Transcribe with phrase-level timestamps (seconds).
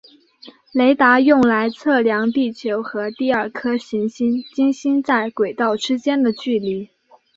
[0.71, 6.89] 雷达用来测量地球和第二颗行星金星在轨道之间的距离。